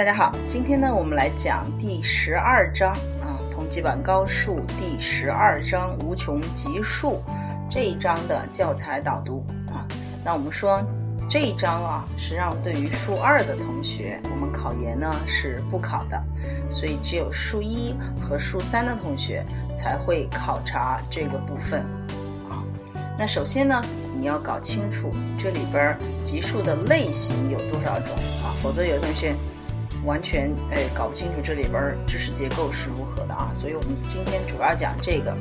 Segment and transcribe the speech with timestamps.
[0.00, 2.90] 大家好，今天呢，我们来讲第十二章
[3.20, 7.22] 啊，同济版高数第十二章无穷级数
[7.68, 9.84] 这一章的教材导读啊。
[10.24, 10.82] 那我们说
[11.28, 16.18] 这一章啊，实际上对于数二的同学，我们考研呢是不考的，
[16.70, 19.44] 所以只有数一和数三的同学
[19.76, 21.82] 才会考察这个部分
[22.48, 22.64] 啊。
[23.18, 23.78] 那首先呢，
[24.18, 25.94] 你要搞清楚这里边
[26.24, 29.34] 级数的类型有多少种啊，否则有的同学。
[30.04, 35.36] 完全哎搞不清楚这里边知识结构是如何的啊，所以我们今天主要讲这个。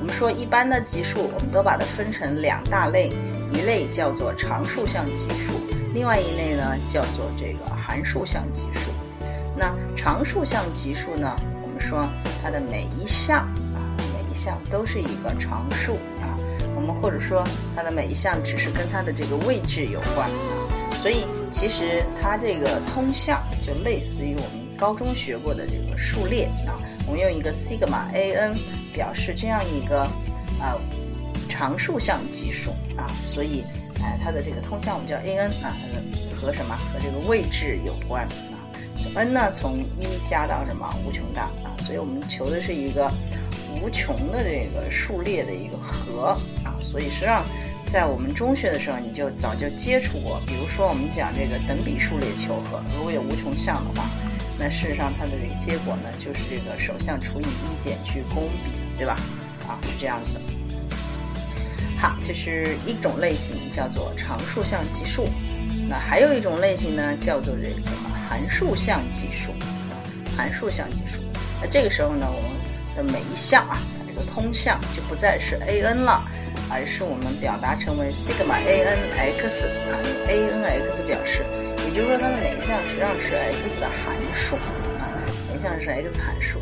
[0.00, 3.10] 我们说一般的级数，我们都把它分成两大类，
[3.52, 5.52] 一类叫做常数项级数，
[5.92, 8.92] 另外一类呢叫做这个函数项级数。
[9.56, 12.06] 那常数项级数呢，我们说
[12.42, 13.38] 它的每一项
[13.74, 13.82] 啊，
[14.14, 16.38] 每一项都是一个常数啊，
[16.76, 17.42] 我们或者说
[17.74, 20.30] 它的每一项只是跟它的这个位置有关。
[21.08, 28.54] 所以其实它这个通项就类似于我们高中学过的这个数列啊，我们用一个 sigma a n
[28.92, 30.02] 表示这样一个
[30.60, 30.76] 啊
[31.48, 33.64] 常数项级数啊，所以
[34.02, 35.74] 哎它的这个通项我们叫 a n 啊，
[36.38, 38.60] 和什么和这个位置有关啊
[39.14, 43.10] ，n 呢从一加到什么无穷大啊，所以我们求的是一个
[43.80, 47.42] 无穷的这个数列的一个和啊，所以实际上。
[47.90, 50.40] 在我们中学的时候，你就早就接触过。
[50.46, 54.06] 比如说，我们讲这个等比数列求和，如果有无穷项的话，
[54.58, 59.16] 那事实上它的这个结果呢，就是这个首项除以一减去公比，对吧？
[59.66, 60.40] 啊，是这样子的。
[61.98, 65.26] 好，这是一种类型，叫做常数项级数。
[65.88, 67.90] 那还有一种类型呢，叫做这个
[68.28, 69.52] 函数项级数。
[70.36, 71.18] 函数项级数。
[71.60, 72.50] 那这个时候呢，我们
[72.98, 76.20] 的每一项啊，它这个通项就不再是 a n 了。
[76.70, 81.42] 而是我们表达成为 sigma a n x 啊，用 a n x 表示，
[81.86, 84.56] 也就是说它的每一项实际上是 x 的函数
[85.00, 85.08] 啊，
[85.48, 86.58] 每一项是 x 函数。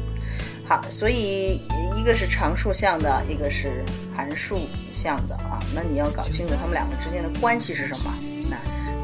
[0.64, 1.60] 好，所以
[1.96, 3.84] 一个是常数项的，一个是
[4.16, 4.60] 函数
[4.92, 8.14] 项的啊，那你要搞清楚它们两个之间的关系是什么？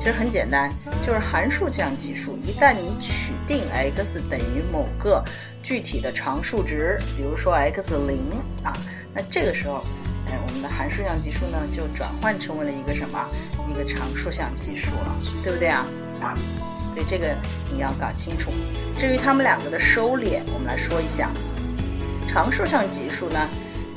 [0.03, 0.69] 其实很简单，
[1.07, 5.23] 就是函数项级数，一旦你取定 x 等于某个
[5.63, 8.19] 具体的常数值，比如说 x 零
[8.65, 8.73] 啊，
[9.15, 9.85] 那这个时候。
[10.27, 13.29] 哎我们的函数项级数呢，就转换成为了一个什么？
[13.71, 15.87] 一个常数项级数了，对不对啊？
[16.23, 16.35] 啊，
[16.95, 17.37] 所以这个
[17.71, 18.51] 你要搞清楚。
[18.99, 21.31] 至于它们两个的收敛，我们来说一下。
[22.27, 23.49] 常数项级数呢，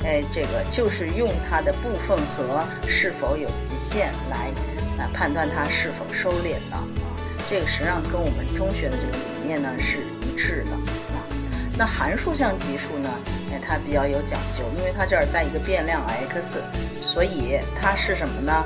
[0.04, 4.50] 哎，这个就是用它的部分和是否有极限来
[4.98, 6.84] 来判断它是否收敛的啊。
[7.46, 10.72] 这个实际上跟我们中学的这个理念呢是一致的
[11.14, 11.22] 啊。
[11.78, 13.10] 那函数项级数呢？
[13.52, 16.62] 哎它比较有讲究，因为它这儿带一个变量 x，
[17.00, 18.64] 所以它是什么呢？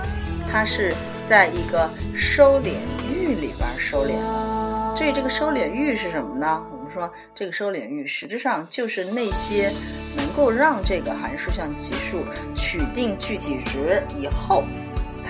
[0.51, 0.93] 它是
[1.25, 2.75] 在一个收敛
[3.09, 4.95] 域里边收敛的。
[4.97, 6.63] 至于这个收敛域是什么呢？
[6.73, 9.71] 我们说这个收敛域实质上就是那些
[10.17, 12.25] 能够让这个函数项级数
[12.55, 14.65] 取定具体值以后，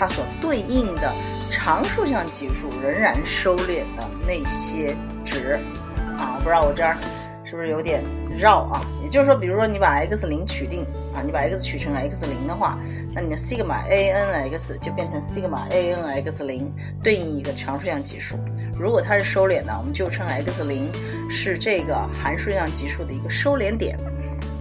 [0.01, 1.13] 它所对应的
[1.51, 5.61] 常数项级数仍然收敛的那些值。
[6.19, 6.97] 啊，不知道我这儿
[7.45, 8.03] 是不是有点。
[8.39, 10.85] 绕啊，也就是说，比如说你把 x 零取定
[11.15, 12.79] 啊，你把 x 取成 x 零的话，
[13.13, 16.73] 那你的 sigma a n x 就变成 sigma a n x 零，
[17.03, 18.39] 对应一个常数项级数。
[18.79, 20.91] 如果它是收敛的，我们就称 x 零
[21.29, 23.99] 是这个函数项级数的一个收敛点。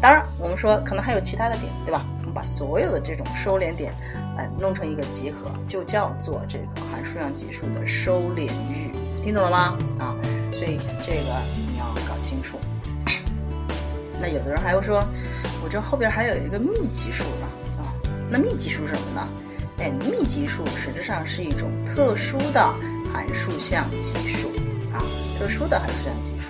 [0.01, 2.03] 当然，我们说可能还有其他的点，对吧？
[2.31, 3.93] 把所有的这种收敛点，
[4.37, 8.91] 哎，弄成一个集合，就叫做这个函数项级数的收敛域。
[9.21, 9.77] 听懂了吗？
[9.99, 10.15] 啊，
[10.51, 12.57] 所以这个你要搞清楚。
[14.21, 15.03] 那有的人还会说，
[15.63, 17.47] 我这后边还有一个幂级数呢
[17.79, 17.93] 啊，
[18.29, 19.27] 那幂级数什么呢？
[19.79, 22.61] 哎，幂级数实质上是一种特殊的
[23.13, 24.49] 函数项级数
[24.93, 24.99] 啊，
[25.37, 26.47] 特殊的函数项级数。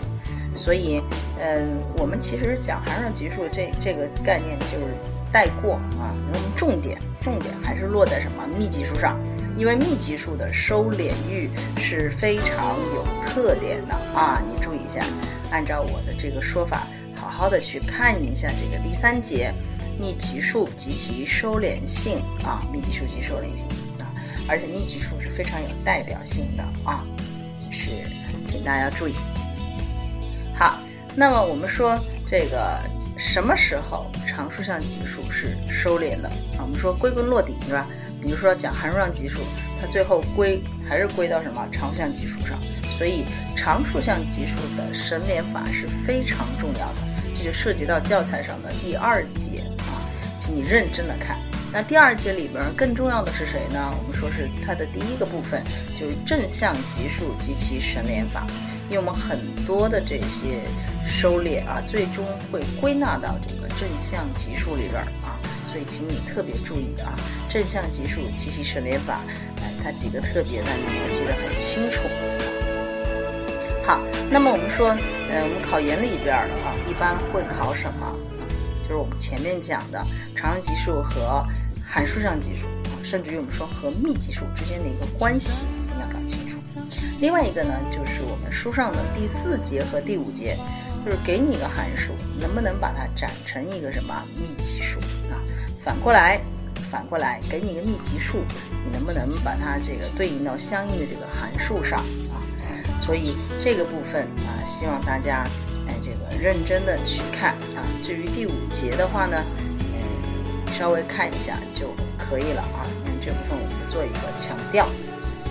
[0.56, 1.00] 所以，
[1.40, 4.96] 嗯，我们其实讲函数项级数这这个概念就是
[5.32, 9.20] 带过啊，那么重点重点还是落在什么密集数上，
[9.58, 15.02] 因为密集数的收敛域是非常有特点的啊，你注意一下，
[15.52, 16.88] 按照我的这个说法。
[17.16, 19.54] 好好的去看一下这个第三节，
[20.00, 23.68] 密集数及其收敛性啊，密集数及收敛性
[24.00, 24.08] 啊，
[24.48, 27.04] 而且密集数是非常有代表性的啊，
[27.70, 27.90] 是，
[28.46, 29.14] 请大家注意。
[30.56, 30.80] 好，
[31.14, 32.80] 那么我们说这个
[33.20, 36.64] 什么时候常数项级数是收敛的啊？
[36.64, 37.86] 我们说归根落底是吧？
[38.22, 39.42] 比如说讲函数项级数，
[39.80, 42.58] 它最后归还是归到什么常数项级数上，
[42.98, 43.26] 所以
[43.58, 46.96] 常数项级数的省敛法是非常重要的。
[47.38, 50.00] 这就涉及到教材上的第二节啊，
[50.40, 51.36] 请你认真的看。
[51.74, 53.94] 那第二节里边更重要的是谁呢？
[54.02, 55.62] 我们说是它的第一个部分，
[56.00, 58.48] 就是正向级数及其省敛法。
[58.90, 60.62] 因为我们很多的这些
[61.06, 67.14] 收敛啊，最终会归纳到这个正向级数里边啊，所以请你特别注意啊，
[67.48, 69.20] 正向级数机器省略法，
[69.62, 72.02] 哎，它几个特别呢，你要记得很清楚。
[73.86, 74.90] 好，那么我们说，
[75.30, 78.18] 呃，我们考研里边的啊，一般会考什么？
[78.84, 80.04] 就是我们前面讲的
[80.36, 81.46] 常用级数和
[81.88, 86.59] 函数上级数啊，甚至于我们说和幂级数之间的一个关系，你要搞清楚。
[87.20, 90.58] 另外一个呢，就是我们书上的第四节和第五节，
[91.06, 95.00] 就是给你一个函数，能不能把它展成一个什么幂级数
[95.30, 95.36] 啊？
[95.84, 96.40] 反过来，
[96.90, 98.38] 反过来给你一个幂级数，
[98.86, 102.00] 你能不能把它这个对应到相应的这个函数上
[102.32, 102.40] 啊？
[103.00, 105.46] 所以这个部分啊，希望大家
[105.88, 107.84] 哎这个认真的去看啊。
[108.02, 109.38] 至于第五节的话呢，
[109.94, 112.88] 嗯，稍微看一下就可以了啊。
[113.06, 114.88] 因为这部分我们做一个强调。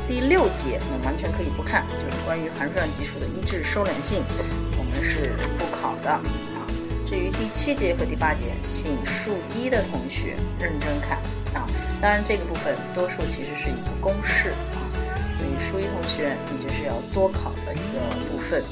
[0.08, 4.24] 第六节我们完全可以不看，就是关于函数上级数的一致收敛性，
[4.78, 6.64] 我们是不考的啊。
[7.04, 11.18] 至于第七节和第八节，请数一的同学认真看
[11.52, 11.68] 啊。
[12.00, 14.80] 当然这个部分多数其实是一个公式啊。
[15.36, 18.00] 所以，数一同学，你这是要多考的一个
[18.32, 18.64] 部分，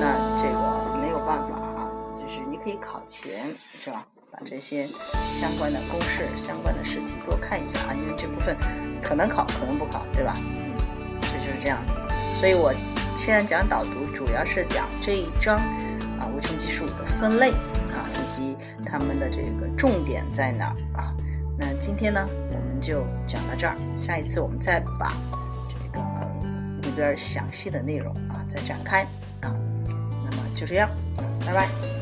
[0.00, 3.52] 那这个没有办法啊，就是你可以考前
[3.82, 4.86] 是吧，把这些
[5.30, 8.56] 相关的公式、相关的试题多看一下啊，因为这部分
[9.02, 10.34] 可能考，可能不考，对吧？
[10.38, 10.76] 嗯，
[11.22, 11.94] 这就是这样子。
[12.38, 12.72] 所以我
[13.16, 15.56] 现在讲导读，主要是讲这一章
[16.18, 17.50] 啊无穷级数的分类
[17.90, 21.14] 啊，以及它们的这个重点在哪啊。
[21.58, 25.12] 那今天呢，我们就讲到这儿，下一次我们再把
[25.68, 26.04] 这个
[26.82, 26.90] 里。
[26.96, 29.02] 边详细的内容啊，再展开
[29.40, 29.54] 啊，
[30.24, 30.88] 那么就这样，
[31.46, 31.97] 拜拜。